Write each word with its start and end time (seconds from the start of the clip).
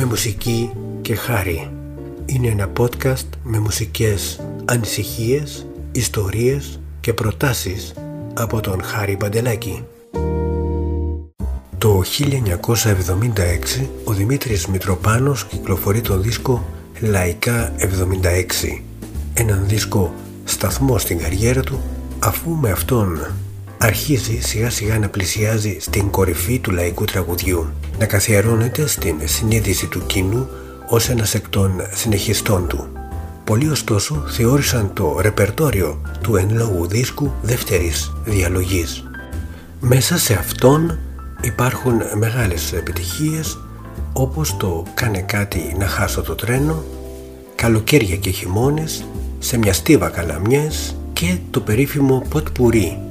με 0.00 0.04
μουσική 0.04 0.70
και 1.00 1.14
χάρη. 1.14 1.70
Είναι 2.26 2.48
ένα 2.48 2.72
podcast 2.78 3.28
με 3.42 3.58
μουσικές 3.58 4.40
ανησυχίες, 4.64 5.66
ιστορίες 5.92 6.80
και 7.00 7.12
προτάσεις 7.12 7.94
από 8.34 8.60
τον 8.60 8.82
Χάρη 8.82 9.16
Παντελάκη. 9.16 9.84
Το 11.78 12.02
1976 13.78 13.86
ο 14.04 14.12
Δημήτρης 14.12 14.66
Μητροπάνος 14.66 15.46
κυκλοφορεί 15.46 16.00
τον 16.00 16.22
δίσκο 16.22 16.66
«Λαϊκά 17.00 17.72
76» 17.78 18.82
έναν 19.34 19.64
δίσκο 19.66 20.14
σταθμό 20.44 20.98
στην 20.98 21.18
καριέρα 21.18 21.60
του 21.60 21.80
αφού 22.18 22.50
με 22.50 22.70
αυτόν 22.70 23.32
αρχίζει 23.78 24.38
σιγά 24.40 24.70
σιγά 24.70 24.98
να 24.98 25.08
πλησιάζει 25.08 25.76
στην 25.80 26.10
κορυφή 26.10 26.58
του 26.58 26.70
λαϊκού 26.70 27.04
τραγουδιού 27.04 27.72
να 27.98 28.06
καθιερώνεται 28.06 28.86
στην 28.86 29.14
συνείδηση 29.24 29.86
του 29.86 30.06
κοινού 30.06 30.48
ως 30.88 31.08
ένας 31.08 31.34
εκ 31.34 31.48
των 31.48 31.72
συνεχιστών 31.94 32.66
του. 32.66 32.88
Πολλοί 33.44 33.68
ωστόσο 33.68 34.24
θεώρησαν 34.28 34.90
το 34.94 35.20
ρεπερτόριο 35.20 36.00
του 36.22 36.36
εν 36.36 36.56
λόγου 36.56 36.86
δίσκου 36.86 37.32
δεύτερης 37.42 38.12
διαλογής. 38.24 39.04
Μέσα 39.80 40.18
σε 40.18 40.34
αυτόν 40.34 40.98
υπάρχουν 41.40 42.00
μεγάλες 42.18 42.72
επιτυχίες 42.72 43.58
όπως 44.12 44.56
το 44.56 44.82
«Κάνε 44.94 45.20
κάτι 45.20 45.74
να 45.78 45.86
χάσω 45.86 46.22
το 46.22 46.34
τρένο», 46.34 46.84
«Καλοκαίρια 47.54 48.16
και 48.16 48.30
χειμώνες», 48.30 49.04
«Σε 49.38 49.58
μια 49.58 49.72
στίβα 49.72 50.08
καλαμιές» 50.08 50.96
και 51.12 51.36
το 51.50 51.60
περίφημο 51.60 52.22
«Ποτ 52.28 52.48
Πουρί», 52.50 53.07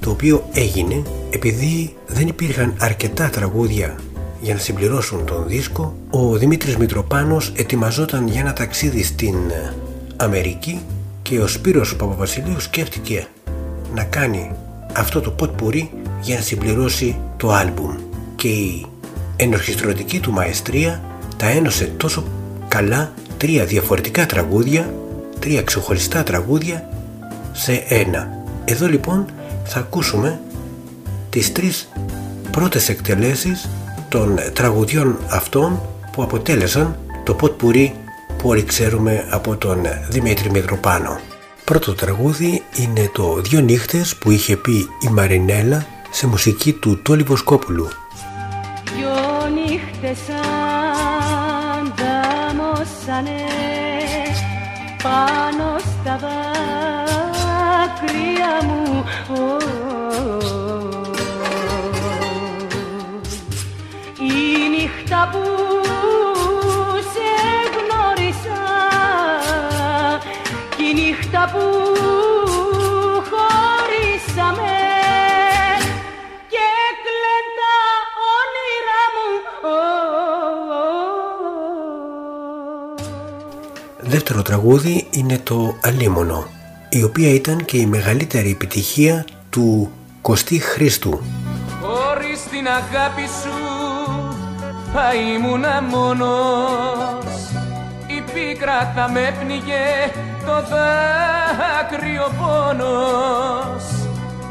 το 0.00 0.10
οποίο 0.10 0.48
έγινε 0.52 1.02
επειδή 1.30 1.96
δεν 2.06 2.26
υπήρχαν 2.26 2.74
αρκετά 2.78 3.28
τραγούδια 3.28 3.96
για 4.40 4.54
να 4.54 4.60
συμπληρώσουν 4.60 5.24
τον 5.24 5.44
δίσκο, 5.46 5.96
ο 6.10 6.36
Δημήτρης 6.36 6.76
Μητροπάνος 6.76 7.52
ετοιμαζόταν 7.56 8.28
για 8.28 8.40
ένα 8.40 8.52
ταξίδι 8.52 9.02
στην 9.02 9.36
Αμερική 10.16 10.80
και 11.22 11.40
ο 11.40 11.46
Σπύρος 11.46 11.96
Παπαβασιλείου 11.96 12.60
σκέφτηκε 12.60 13.26
να 13.94 14.04
κάνει 14.04 14.50
αυτό 14.92 15.20
το 15.20 15.30
ποτ 15.30 15.50
πουρί 15.50 15.90
για 16.20 16.36
να 16.36 16.40
συμπληρώσει 16.42 17.16
το 17.36 17.50
άλμπουμ 17.50 17.96
και 18.36 18.48
η 18.48 18.86
ενορχιστρωτική 19.36 20.20
του 20.20 20.32
μαεστρία 20.32 21.02
τα 21.36 21.46
ένωσε 21.46 21.92
τόσο 21.96 22.24
καλά 22.68 23.12
τρία 23.36 23.64
διαφορετικά 23.64 24.26
τραγούδια, 24.26 24.94
τρία 25.38 25.62
ξεχωριστά 25.62 26.22
τραγούδια 26.22 26.88
σε 27.52 27.84
ένα. 27.88 28.28
Εδώ 28.64 28.86
λοιπόν 28.86 29.26
θα 29.72 29.78
ακούσουμε 29.78 30.40
τις 31.30 31.52
τρεις 31.52 31.88
πρώτες 32.50 32.88
εκτελέσεις 32.88 33.68
των 34.08 34.38
τραγουδιών 34.52 35.18
αυτών 35.28 35.80
που 36.12 36.22
αποτέλεσαν 36.22 36.98
το 37.24 37.34
ποτ 37.34 37.52
πουρί 37.52 37.94
που 38.38 38.48
όλοι 38.48 38.64
ξέρουμε 38.64 39.26
από 39.30 39.56
τον 39.56 39.86
Δημήτρη 40.08 40.50
Μητροπάνο. 40.50 41.20
Πρώτο 41.64 41.94
τραγούδι 41.94 42.62
είναι 42.76 43.10
το 43.12 43.40
«Δυο 43.40 43.60
νύχτες» 43.60 44.16
που 44.16 44.30
είχε 44.30 44.56
πει 44.56 44.88
η 45.00 45.08
Μαρινέλα 45.10 45.86
σε 46.10 46.26
μουσική 46.26 46.72
του 46.72 47.02
Τόλι 47.02 47.22
Βοσκόπουλου. 47.22 47.88
Δυο 48.96 49.48
νύχτες 49.48 50.18
ανταμώσανε 51.78 53.40
πάνω 55.02 55.78
στα 55.78 56.18
δάκρυα 58.00 58.62
μου. 58.64 59.04
Η 64.18 64.68
νύχτα 64.68 65.28
που 65.32 65.42
σε 67.12 67.30
γνώρισα 67.74 68.62
και 70.76 70.82
η 70.82 70.94
νύχτα 70.94 71.50
που 71.52 71.64
χωρίσαμε 73.30 74.76
και 76.48 76.66
κλαιν 77.04 77.46
τα 77.58 77.76
όνειρά 78.36 79.04
μου. 79.14 79.28
Δεύτερο 83.98 84.42
τραγούδι 84.42 85.08
είναι 85.10 85.38
το 85.38 85.74
«Αλίμονο» 85.82 86.59
η 86.92 87.02
οποία 87.02 87.34
ήταν 87.34 87.64
και 87.64 87.76
η 87.76 87.86
μεγαλύτερη 87.86 88.50
επιτυχία 88.50 89.24
του 89.50 89.90
Κωστή 90.20 90.58
Χρήστου. 90.58 91.20
Χωρίς 91.82 92.42
την 92.50 92.66
αγάπη 92.66 93.26
σου 93.42 93.54
θα 94.92 95.14
ήμουνα 95.14 95.82
μόνος. 95.82 97.24
Η 98.06 98.22
πίκρα 98.32 98.92
θα 98.94 99.10
με 99.10 99.34
πνιγε 99.40 100.12
το 100.46 100.52
δάκρυο 100.70 102.32
πόνος. 102.38 103.84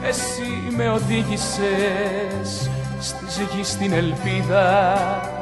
Εσύ 0.08 0.76
με 0.76 0.90
οδήγησες 0.90 2.70
στη 3.28 3.44
γη 3.56 3.64
στην 3.64 3.94
ελπίδα. 3.94 4.98
Του 5.24 5.39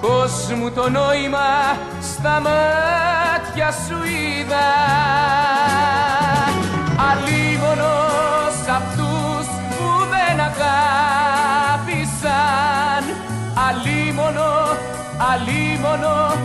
κόσμου 0.00 0.70
το 0.70 0.90
νόημα 0.90 1.76
στα 2.00 2.40
μάτια 2.40 3.72
σου 3.72 3.96
είδα. 4.04 4.68
Αλίμονος 7.10 8.56
αυτούς 8.78 9.46
που 9.70 9.88
δεν 10.10 10.40
αγάπησαν. 10.40 10.64
Αλίμονο, 13.68 14.52
αλίμονο, 15.32 15.32
αλίμονο 15.32 16.35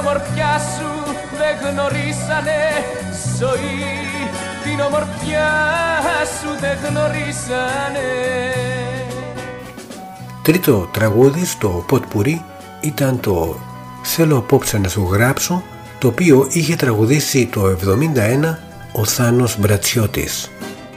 ομορφιά 0.00 0.58
σου 0.58 0.90
δεν 1.38 1.70
γνωρίσανε 1.70 2.60
ζωή. 3.38 3.80
Την 4.64 4.80
ομορφιά 4.80 5.50
σου 6.40 6.48
δεν 6.60 6.76
γνωρίσανε. 6.88 8.08
Τρίτο 10.42 10.88
τραγούδι 10.92 11.44
στο 11.44 11.84
Ποτ 11.88 12.04
Πουρί 12.06 12.44
ήταν 12.80 13.20
το 13.20 13.56
«Θέλω 14.02 14.36
απόψε 14.36 14.78
να 14.78 14.88
σου 14.88 15.08
γράψω» 15.12 15.62
το 15.98 16.08
οποίο 16.08 16.46
είχε 16.50 16.76
τραγουδήσει 16.76 17.46
το 17.46 17.76
71 18.50 18.54
ο 18.92 19.04
Θάνος 19.04 19.58
Μπρατσιώτης. 19.58 20.50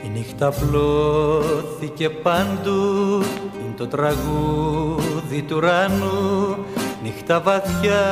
Η 0.06 0.10
νύχτα 0.14 0.50
πλώθηκε 0.52 2.10
παντού 2.10 3.24
Είναι 3.64 3.74
το 3.78 3.88
τραγούδι 3.88 5.42
του 5.48 5.56
ουρανού 5.58 6.58
Νύχτα 7.04 7.42
βαθιά, 7.42 8.04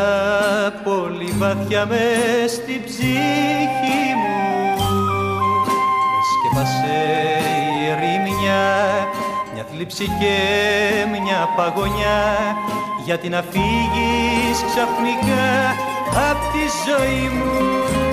πολύ 0.83 1.33
βαθιά 1.37 1.85
μες 1.85 2.51
στην 2.51 2.83
ψυχή 2.83 4.05
μου. 4.21 4.75
Με 6.11 6.21
σκέπασε 6.29 6.97
η 7.81 7.85
ερημιά 7.85 9.07
Μια 9.53 9.65
θλίψη 9.71 10.05
και 10.05 10.35
μια 11.09 11.49
παγωνιά. 11.55 12.55
Γιατί 13.05 13.29
να 13.29 13.41
φύγεις 13.41 14.57
ξαφνικά 14.69 15.69
απ' 16.29 16.51
τη 16.53 16.63
ζωή 16.85 17.29
μου 17.29 18.08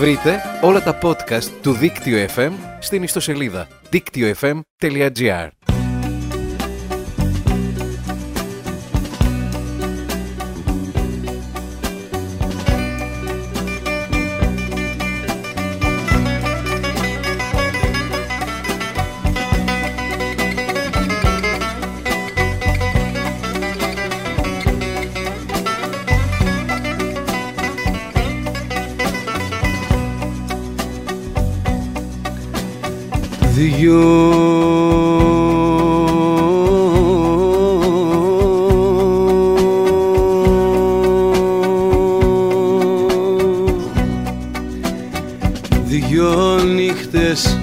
Βρείτε 0.00 0.40
όλα 0.62 0.82
τα 0.82 0.98
podcast 1.02 1.48
του 1.62 1.72
Δίκτυο 1.72 2.26
FM 2.36 2.52
στην 2.78 3.02
ιστοσελίδα 3.02 3.68
δυο 33.60 33.98
Δυο 45.86 46.58
νύχτες 46.64 47.58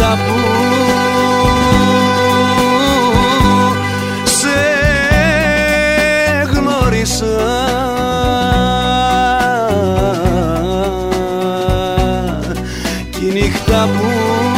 αυτά 0.00 0.16
που 0.16 0.38
σε 4.24 4.60
γνώρισα. 6.52 7.26
Και 13.10 13.24
η 13.24 13.32
νύχτα 13.32 13.88
που 13.96 14.49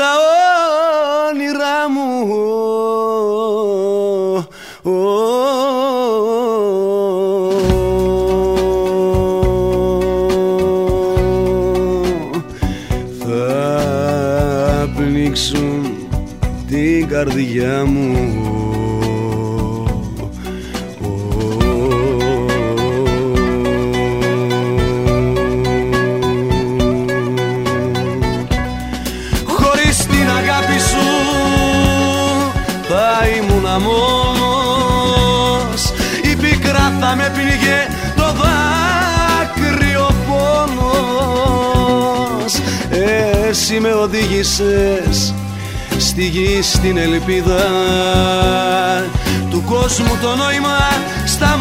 τα 0.00 0.12
όνειρά 1.28 1.88
μου. 1.90 2.08
Θα 13.18 14.88
πνίξουν 14.96 15.82
την 16.68 17.08
καρδιά 17.08 17.84
μου. 17.84 18.69
δίκτυοfm.gr 43.70 45.34
στη 45.98 46.22
γη 46.22 46.62
στην 46.62 46.96
ελπίδα 46.96 47.60
του 49.50 49.62
κόσμου 49.66 50.18
το 50.22 50.36
νόημα. 50.36 50.78
Στα 51.26 51.56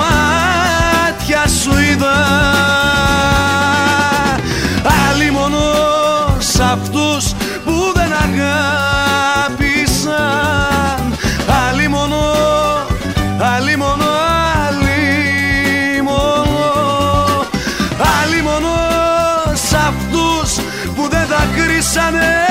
δακρύσανε 21.93 22.49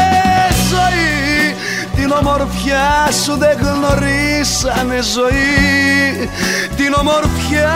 την 1.94 2.10
ομορφιά 2.10 3.08
σου 3.24 3.36
δεν 3.36 3.58
γνωρίσανε 3.58 4.98
ζωή. 5.14 6.28
Την 6.76 6.94
ομορφιά 6.98 7.72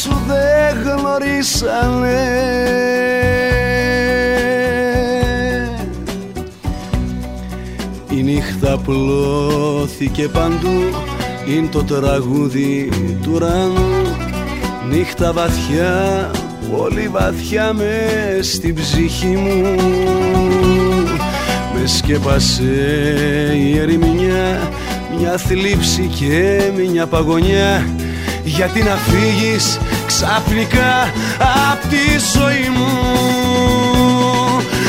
σου 0.00 0.22
δεν 0.26 0.82
γνωρίσανε. 0.82 2.22
Η 8.10 8.22
νύχτα 8.22 8.78
πλώθηκε 8.78 10.28
παντού. 10.28 10.82
Είναι 11.48 11.68
το 11.70 11.84
τραγούδι 11.84 12.88
του 13.22 13.30
ουρανού. 13.34 14.16
Νύχτα 14.88 15.32
βαθιά, 15.32 16.30
πολύ 16.76 17.08
βαθιά 17.08 17.72
με 17.72 17.92
στην 18.42 18.74
ψυχή 18.74 19.26
μου. 19.36 19.74
Με 21.74 21.86
σκέπασε 21.86 22.62
η 23.56 23.78
ερημινιά 23.78 24.70
Μια 25.18 25.36
θλίψη 25.36 26.10
και 26.18 26.60
μια 26.90 27.06
παγωνιά. 27.06 27.86
Γιατί 28.44 28.82
να 28.82 28.94
φύγεις 28.94 29.78
ξαφνικά 30.06 31.02
απ' 31.72 31.90
τη 31.90 32.38
ζωή 32.38 32.68
μου; 32.76 32.86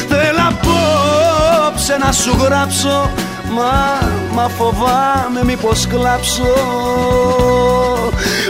Θέλω 0.07 0.48
απόψε 0.48 1.98
να 1.98 2.12
σου 2.12 2.36
γράψω 2.39 3.09
Μα, 3.53 4.07
μα 4.33 4.50
φοβάμαι 4.50 5.43
μήπως 5.45 5.88
κλάψω 5.88 6.43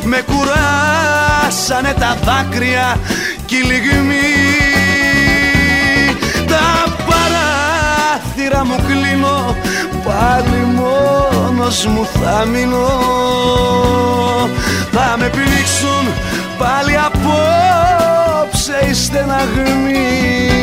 Με 0.03 0.23
κουράσανε 0.27 1.93
τα 1.99 2.17
δάκρυα 2.23 2.97
κι 3.45 3.55
η 3.55 3.63
παράθυρα 7.07 8.65
μου 8.65 8.75
κλείνω 8.87 9.55
Πάλι 10.03 10.59
μόνος 10.75 11.85
μου 11.85 12.07
θα 12.21 12.45
μείνω. 12.45 12.87
Θα 14.91 15.15
με 15.17 15.29
πνίξουν 15.29 16.13
πάλι 16.57 16.97
απόψε 16.97 18.85
οι 18.89 18.93
στεναγμοί 18.93 20.58